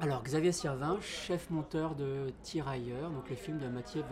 [0.00, 4.02] Alors Xavier Sirvin, chef monteur de Tirailleurs, donc le film de Mathieu.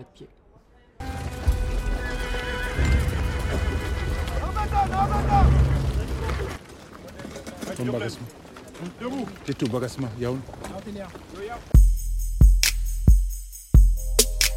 [11.46, 11.59] Yawn.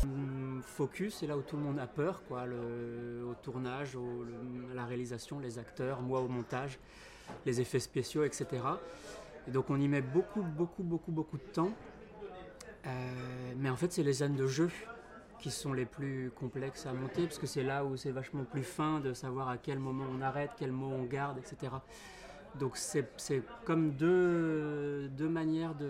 [0.04, 4.24] Hum, Focus, c'est là où tout le monde a peur, quoi, le- au tournage, au-
[4.24, 6.80] le- à la réalisation, les acteurs, moi au montage,
[7.46, 8.46] les effets spéciaux, etc.
[9.50, 11.72] Donc on y met beaucoup, beaucoup, beaucoup, beaucoup de temps.
[12.86, 14.70] Euh, mais en fait, c'est les scènes de jeu
[15.40, 18.64] qui sont les plus complexes à monter, parce que c'est là où c'est vachement plus
[18.64, 21.74] fin de savoir à quel moment on arrête, quel mot on garde, etc.
[22.60, 23.08] Donc c'est
[23.64, 25.90] comme deux, deux manières de,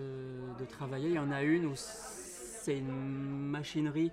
[0.58, 1.08] de travailler.
[1.08, 4.12] Il y en a une où c'est une machinerie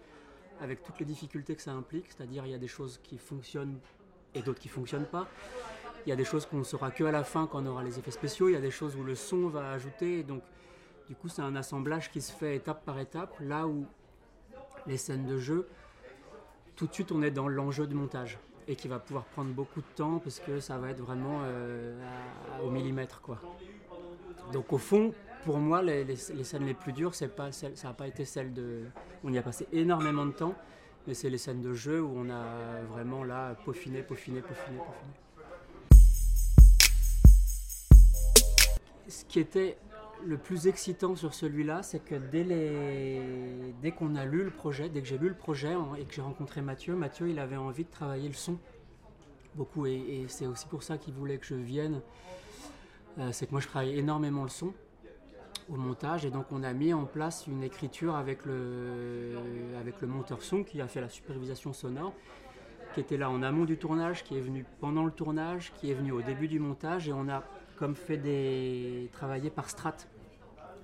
[0.62, 3.78] avec toutes les difficultés que ça implique, c'est-à-dire il y a des choses qui fonctionnent
[4.34, 5.28] et d'autres qui ne fonctionnent pas.
[6.08, 7.83] Il y a des choses qu'on ne saura que à la fin quand on aura
[7.83, 10.41] les effets spéciaux, il y a des choses où le son va ajouter, donc
[11.09, 13.86] du coup c'est un assemblage qui se fait étape par étape, là où
[14.85, 15.67] les scènes de jeu,
[16.78, 19.81] tout de suite on est dans l'enjeu du montage et qui va pouvoir prendre beaucoup
[19.81, 22.00] de temps parce que ça va être vraiment euh,
[22.63, 23.41] au millimètre quoi.
[24.53, 25.13] Donc au fond,
[25.44, 28.83] pour moi, les, scènes les plus dures, ça n'a pas été celle de.
[29.25, 30.55] On y a passé énormément de temps,
[31.05, 35.27] mais c'est les scènes de jeu où on a vraiment là peaufiné, peaufiné, peaufiné, peaufiné.
[39.28, 39.78] Qui était
[40.25, 45.08] le plus excitant sur celui-là, c'est que dès, qu'on a lu le projet, dès que
[45.08, 48.28] j'ai lu le projet et que j'ai rencontré Mathieu, Mathieu il avait envie de travailler
[48.28, 48.58] le son.
[49.56, 49.86] Beaucoup.
[49.86, 52.02] Et, et c'est aussi pour ça qu'il voulait que je vienne.
[53.19, 54.73] Euh, c'est que moi je travaille énormément le son
[55.69, 56.25] au montage.
[56.25, 59.36] Et donc on a mis en place une écriture avec le,
[59.80, 62.14] avec le monteur son qui a fait la supervision sonore,
[62.94, 65.95] qui était là en amont du tournage, qui est venu pendant le tournage, qui est
[65.95, 67.08] venu au début du montage.
[67.09, 67.44] Et on a
[67.78, 70.07] comme fait des travailler par strates.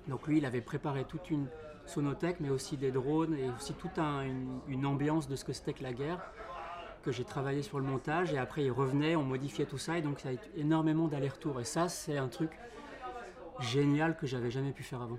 [0.08, 1.46] Donc lui il avait préparé toute une
[1.86, 4.24] sonothèque mais aussi des drones et aussi toute un-
[4.68, 6.20] une, ambiance de ce que c'était que la guerre
[7.02, 10.02] que j'ai travaillé sur le montage et après il revenait, on modifiait tout ça et
[10.02, 12.50] donc ça a eu énormément d'allers-retours et ça c'est un truc
[13.60, 15.18] génial que j'avais jamais pu faire avant.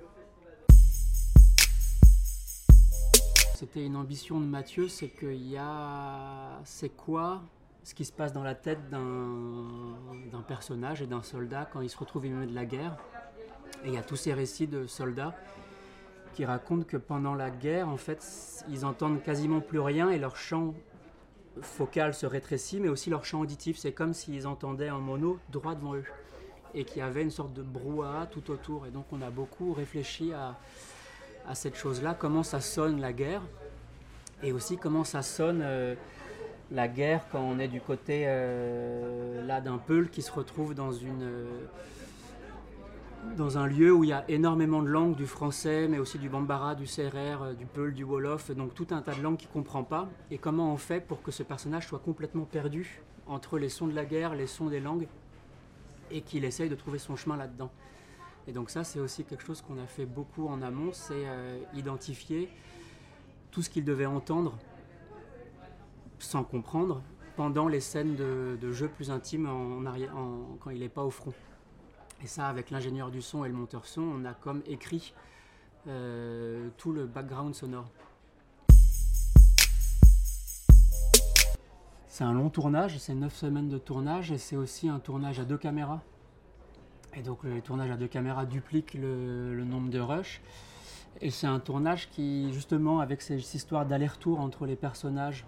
[3.56, 6.60] C'était une ambition de Mathieu, c'est qu'il y a.
[6.66, 7.42] C'est quoi
[7.86, 11.98] ce qui se passe dans la tête d'un personnage et d'un soldat quand il se
[11.98, 12.98] retrouve au milieu de la guerre
[13.84, 15.36] Et il y a tous ces récits de soldats
[16.34, 18.26] qui racontent que pendant la guerre, en fait,
[18.70, 20.74] ils entendent quasiment plus rien et leur champ
[21.62, 23.78] focal se rétrécit, mais aussi leur champ auditif.
[23.78, 26.06] C'est comme s'ils entendaient en mono droit devant eux
[26.74, 28.88] et qu'il y avait une sorte de brouhaha tout autour.
[28.88, 30.58] Et donc on a beaucoup réfléchi à,
[31.48, 33.44] à cette chose-là, comment ça sonne la guerre,
[34.42, 35.96] et aussi comment ça sonne euh,
[36.72, 40.92] la guerre quand on est du côté euh, là d'un peul qui se retrouve dans
[40.92, 41.68] une euh,
[43.56, 46.76] un lieu où il y a énormément de langues, du français, mais aussi du bambara,
[46.76, 49.54] du CRR, euh, du peul, du wolof, donc tout un tas de langues qu'il ne
[49.54, 50.08] comprend pas.
[50.32, 53.96] Et comment on fait pour que ce personnage soit complètement perdu entre les sons de
[53.96, 55.08] la guerre, les sons des langues,
[56.12, 57.72] et qu'il essaye de trouver son chemin là-dedans?
[58.48, 61.26] Et donc ça, c'est aussi quelque chose qu'on a fait beaucoup en amont, c'est
[61.74, 62.48] identifier
[63.50, 64.56] tout ce qu'il devait entendre
[66.20, 67.02] sans comprendre
[67.36, 69.84] pendant les scènes de, jeu plus intimes en
[70.60, 71.34] quand il n'est pas au front.
[72.24, 75.14] Et ça, avec l'ingénieur du son et le monteur son, on a comme écrit
[75.88, 77.90] euh, tout le background sonore.
[82.08, 85.44] C'est un long tournage, c'est 9 semaines de tournage et c'est aussi un tournage à
[85.44, 86.02] deux caméras.
[87.14, 90.42] Et donc le tournage à deux caméras duplique le, le nombre de rushs.
[91.22, 95.46] Et c'est un tournage qui, justement, avec ces histoires d'aller-retour entre les personnages,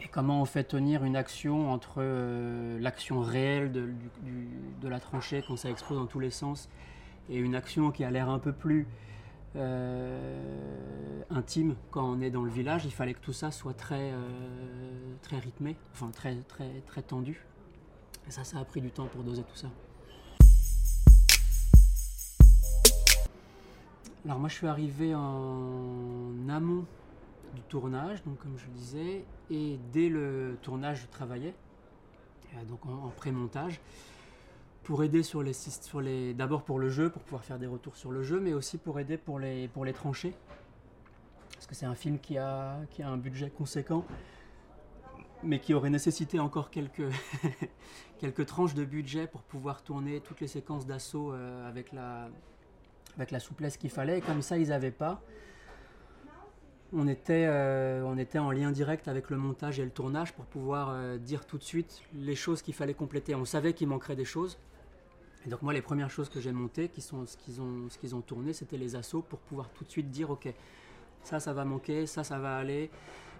[0.00, 5.56] et comment on fait tenir une action entre euh, l'action réelle de, la tranchée quand
[5.56, 6.68] ça explose dans tous les sens,
[7.28, 8.86] et une action qui a l'air un peu plus
[9.56, 14.12] euh, intime quand on est dans le village, il fallait que tout ça soit très,
[14.12, 14.18] euh,
[15.22, 17.44] très rythmé, enfin très, très, très tendu.
[18.26, 19.68] Et ça, ça a pris du temps pour doser tout ça.
[24.24, 26.84] Alors moi je suis arrivé en amont
[27.54, 31.54] du tournage, donc comme je disais, et dès le tournage je travaillais,
[32.54, 33.80] euh, donc en, pré-montage,
[34.84, 37.96] pour aider sur les, sur les d'abord pour le jeu, pour pouvoir faire des retours
[37.96, 40.34] sur le jeu, mais aussi pour aider pour les, pour les tranchées,
[41.54, 44.04] parce que c'est un film qui a, qui a un budget conséquent,
[45.42, 47.10] mais qui aurait nécessité encore quelques,
[48.18, 52.28] quelques tranches de budget pour pouvoir tourner toutes les séquences d'assaut euh, avec la,
[53.16, 54.18] avec la souplesse qu'il fallait.
[54.18, 55.22] Et comme ça, ils n'avaient pas.
[56.94, 60.46] On était, euh, on était en lien direct avec le montage et le tournage pour
[60.46, 63.34] pouvoir euh, dire tout de suite les choses qu'il fallait compléter.
[63.34, 64.58] On savait qu'il manquerait des choses.
[65.46, 69.20] donc moi, les premières choses que j'ai montées, ce qu'ils ont, tourné, c'était les assauts
[69.20, 70.48] pour pouvoir tout de suite dire, ok,
[71.24, 72.90] ça, ça va manquer, ça, ça va aller.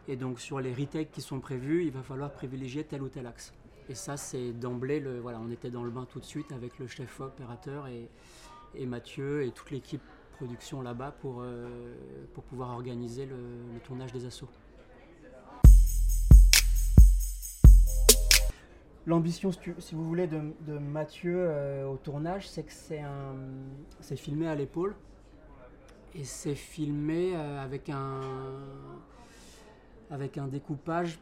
[0.09, 3.27] Et donc sur les retakes qui sont prévus, il va falloir privilégier tel ou tel
[3.27, 3.55] axe.
[3.89, 6.79] Et ça, c'est d'emblée, le, voilà, on était dans le bain tout de suite avec
[6.79, 8.11] le chef opérateur et,
[8.75, 10.03] et Mathieu et toute l'équipe
[10.39, 11.69] production là-bas pour, euh,
[12.33, 13.37] pour pouvoir organiser le,
[13.75, 14.49] le tournage des assauts.
[19.05, 22.73] L'ambition, si, vous voulez, de, de Mathieu euh, au tournage, c'est que
[24.01, 24.95] c'est filmé à l'épaule
[26.15, 28.21] et c'est filmé euh, avec un,
[30.11, 31.19] avec un découpage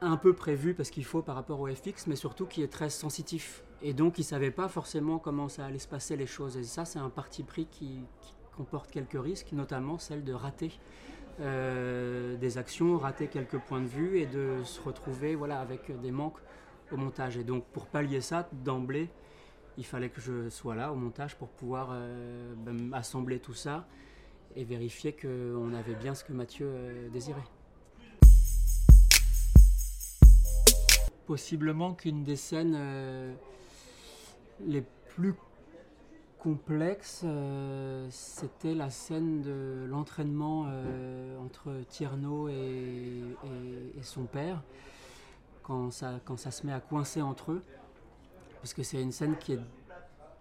[0.00, 2.90] un peu prévu parce qu'il faut par rapport au FX, mais surtout qui est très
[2.90, 3.62] sensitif.
[3.84, 6.56] Et donc, il ne savait pas forcément comment ça allait se passer les choses.
[6.56, 8.00] Et ça, c'est un parti pris qui,
[8.56, 10.72] comporte quelques risques, notamment celle de rater
[11.40, 16.10] euh, des actions, rater quelques points de vue et de se retrouver voilà, avec des
[16.10, 16.38] manques
[16.92, 17.38] au montage.
[17.38, 19.08] Et donc, pour pallier ça, d'emblée,
[19.78, 23.88] il fallait que je sois là au montage pour pouvoir euh, ben, assembler tout ça
[24.54, 27.40] et vérifier qu'on avait bien ce que Mathieu euh, désirait.
[31.26, 32.76] Possiblement qu'une des scènes
[34.66, 35.34] les plus
[36.38, 43.22] complexes, euh, c'était la scène de l'entraînement euh, entre Tierno et,
[43.96, 44.60] et- son père,
[45.62, 47.62] quand ça, quand ça se met à coincer entre eux,
[48.60, 49.60] parce que c'est une scène qui est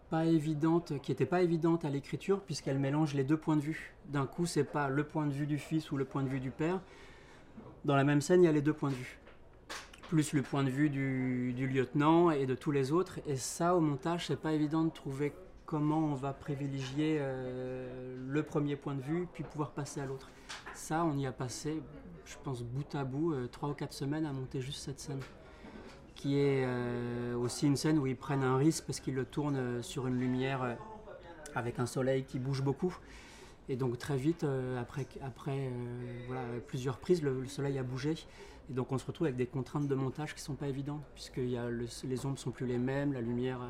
[0.10, 3.94] pas évidente, qui n'était pas évidente à l'écriture, puisqu'elle mélange les deux points de vue.
[4.08, 6.40] D'un coup, c'est pas le point de vue du fils ou le point de vue
[6.40, 6.82] du père.
[7.86, 9.20] Dans la même scène, il y a les deux points de vue
[10.12, 13.20] plus le point de vue du, lieutenant et de tous les autres.
[13.28, 15.32] Et ça, au montage, c'est pas évident de trouver
[15.66, 20.30] comment on va privilégier euh, le premier point de vue, puis pouvoir passer à l'autre.
[20.74, 21.82] Ça, on y a passé,
[22.26, 25.22] je pense, bout à bout, euh, trois ou quatre semaines à monter juste cette scène.
[26.14, 29.82] Qui est euh, aussi une scène où ils prennent un risque parce qu'ils le tournent
[29.82, 30.76] sur une lumière
[31.56, 32.94] avec un soleil qui bouge beaucoup.
[33.72, 35.08] Et donc très vite, euh, après,
[35.48, 38.16] euh, plusieurs prises, le, le soleil a bougé.
[38.70, 41.38] Et donc on se retrouve avec des contraintes de montage qui sont pas évidentes, puisque
[41.38, 43.62] les ombres sont plus les mêmes, la lumière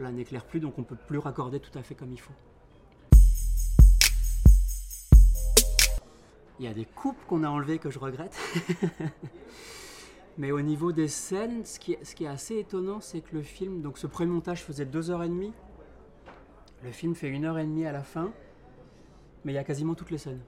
[0.00, 2.32] euh, n'éclaire plus, donc on peut plus raccorder tout à fait comme il faut.
[6.58, 8.36] Il y a des coupes qu'on a enlevées que je regrette.
[10.36, 13.42] Mais au niveau des scènes, ce qui ce qui est assez étonnant, c'est que le
[13.42, 15.52] film, donc ce premier montage faisait 2h30,
[16.82, 18.32] le film fait 1h30 à la fin,
[19.44, 20.40] mais il y a quasiment toutes les scènes.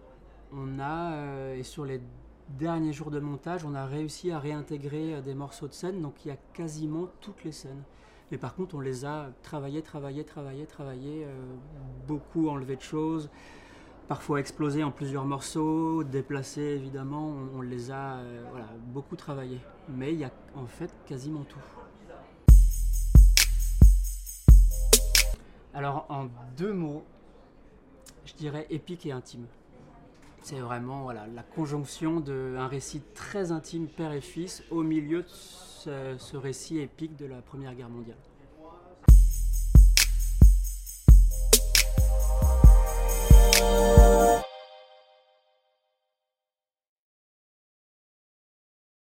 [0.53, 2.01] On a, euh, et sur les
[2.49, 6.25] derniers jours de montage, on a réussi à réintégrer euh, des morceaux de scène, donc
[6.25, 7.83] il y a quasiment toutes les scènes.
[8.31, 11.55] Mais par contre, on les a travaillées, travaillées, travaillées, travaillées, euh,
[12.07, 13.31] beaucoup enlevé de choses,
[14.09, 18.45] parfois explosées en plusieurs morceaux, déplacées évidemment, on, les a euh,
[18.89, 19.61] beaucoup travaillées.
[19.89, 21.59] Mais il y a en fait quasiment tout.
[25.75, 27.05] Alors en deux mots,
[28.25, 29.47] je dirais épique et intime.
[30.43, 36.37] C'est vraiment la conjonction d'un récit très intime, père et fils, au milieu de ce
[36.37, 38.19] récit épique de la Première Guerre mondiale.